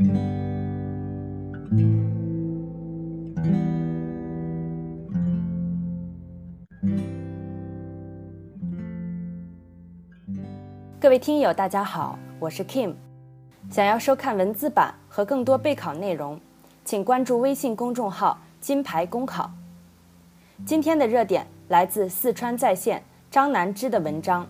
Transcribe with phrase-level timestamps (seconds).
[0.00, 0.06] 各
[11.10, 12.94] 位听友，大家好，我是 Kim。
[13.70, 16.40] 想要收看文字版和更多备考内容，
[16.82, 19.50] 请关注微信公众号“金牌公考”。
[20.64, 24.46] 今天的热点来自四川在线张南芝的文章：“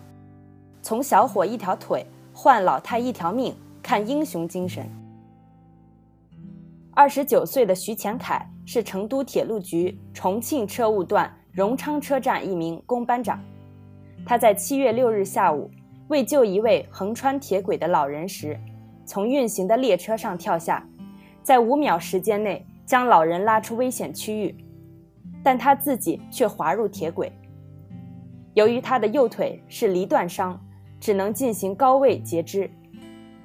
[0.81, 4.89] 从小伙一条腿换老太一条命，看英雄精神。”
[6.93, 13.41] 二十九岁的徐前凯是成都铁路局重庆车务段荣昌车站一名工班长，
[14.25, 15.69] 他在七月六日下午。
[16.09, 18.59] 为救一位横穿铁轨的老人时，
[19.05, 20.85] 从运行的列车上跳下，
[21.41, 24.53] 在五秒时间内将老人拉出危险区域，
[25.41, 27.31] 但他自己却滑入铁轨。
[28.53, 30.59] 由于他的右腿是离断伤，
[30.99, 32.69] 只能进行高位截肢。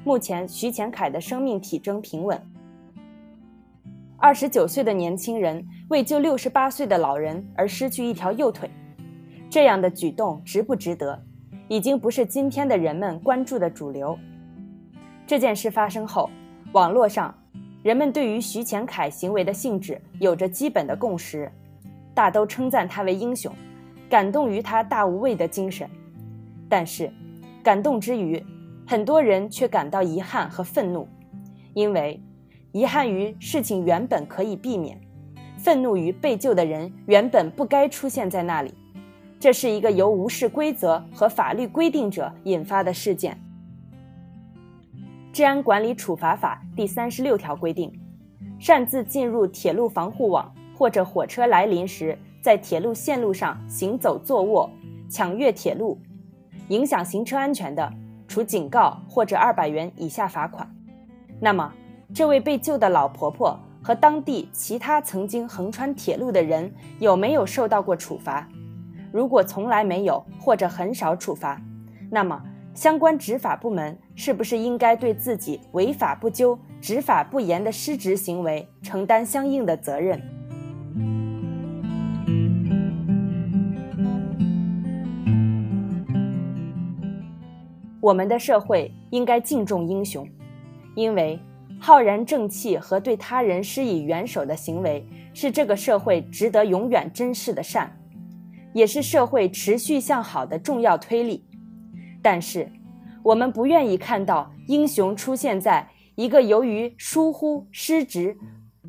[0.02, 2.41] 目前，徐前凯的生命体征平稳。
[4.19, 8.70] 二十九岁的年轻人为救六十八岁的老人而失去一条右腿，
[9.50, 11.23] 这样的举动值不值得？
[11.69, 14.19] 已经不是今天的人们关注的主流。
[15.27, 16.31] 这件事发生后，
[16.73, 17.36] 网络上
[17.83, 21.51] 人们对于徐前凯行为的性质有着基本的共识，
[22.14, 23.53] 大都称赞他为英雄，
[24.08, 25.89] 感动于他大无畏的精神。
[26.69, 27.12] 但是，
[27.62, 28.42] 感动之余，
[28.86, 31.06] 很多人却感到遗憾和愤怒，
[31.75, 32.20] 因为
[32.77, 35.00] 遗憾于事情原本可以避免，
[35.56, 38.74] 愤怒于被救的人原本不该出现在那里。
[39.41, 43.41] 这是一个由无视规则和法律规定者引发的事件。
[45.33, 47.91] 治安管理处罚法第三十六条规定，
[48.58, 54.70] 擅自进入铁路防护网或者火车来临时在铁路线路上行走、坐卧、
[55.08, 55.98] 抢越铁路，
[56.68, 57.90] 影响行车安全的，
[58.28, 60.70] 处警告或者二百元以下罚款。
[61.40, 61.72] 那么，
[62.17, 68.48] 这位被救的老婆婆和当地其他曾经横穿铁路的人有没有受到过处罚？
[69.13, 71.61] 如果从来没有或者很少处罚，
[72.11, 72.42] 那么
[72.73, 80.19] 相关执法部门是不是应该对自己违法不究、执法不严的失职行为承担相应的责任？
[88.01, 90.27] 我们的社会应该敬重英雄，
[90.95, 91.39] 因为
[91.79, 97.97] 浩然正气和对他人施以援手的行为是这个社会值得永远珍视的善。
[98.73, 101.42] 也是社会持续向好的重要推力，
[102.20, 102.70] 但是，
[103.23, 108.37] 我们不愿意看到英雄出现在一个由于疏忽、失职、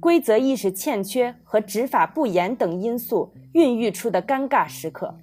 [0.02, 5.18] 规则意识欠缺和执法不严等因素孕育出的尴尬时刻，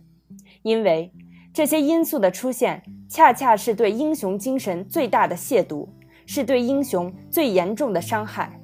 [0.62, 1.12] 因为
[1.52, 5.86] 这些因素的出现，恰恰是对英雄精神最大的亵渎，
[6.26, 8.58] 是对英雄最严重的伤害。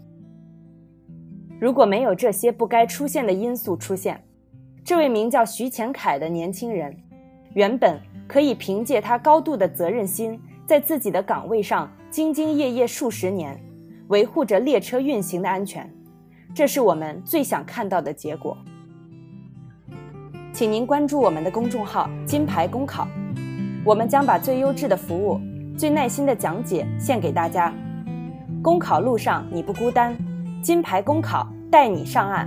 [1.61, 4.23] 如果没有这些不该出现的因素出现，
[4.83, 6.97] 这位名叫徐前凯的年轻人，
[7.55, 13.61] 原本可以凭借他高度的责任心，在自己的岗位上兢兢业业数十年，
[14.09, 15.89] 维护着列车运行的安全。
[16.55, 18.57] 这是我们最想看到的结果。
[20.53, 23.07] 请您关注我们的公众号“金牌公考”，
[23.85, 25.39] 我们将把最优质的服务、
[25.81, 27.73] 最耐心的讲解献给大家。
[28.63, 30.15] 公考路上你不孤单，
[30.63, 32.47] 金牌公考带你上岸。